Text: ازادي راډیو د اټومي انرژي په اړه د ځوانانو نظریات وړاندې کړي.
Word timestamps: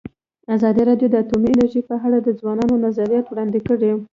ازادي 0.55 0.81
راډیو 0.89 1.07
د 1.11 1.15
اټومي 1.21 1.49
انرژي 1.51 1.81
په 1.89 1.95
اړه 2.05 2.17
د 2.21 2.29
ځوانانو 2.39 2.75
نظریات 2.85 3.25
وړاندې 3.27 3.59
کړي. 3.67 3.91